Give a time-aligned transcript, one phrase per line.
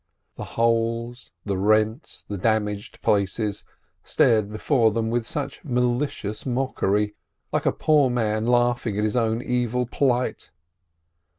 [0.35, 3.63] The holes, the rents, the damaged places,
[4.01, 7.13] stared before them with such malicious mockery—
[7.53, 10.49] like a poor man laughing at his own evil plight.